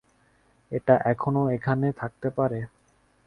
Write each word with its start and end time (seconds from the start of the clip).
এটা 0.71 0.95
এখনও 1.05 1.43
এখানে 1.49 1.87
থাকতে 1.91 2.27
পারে। 2.29 2.59